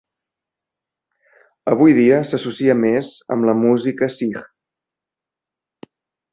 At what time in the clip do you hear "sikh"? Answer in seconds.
4.19-5.89